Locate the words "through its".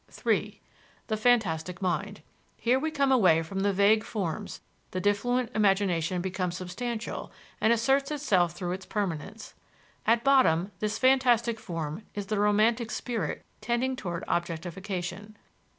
8.53-8.87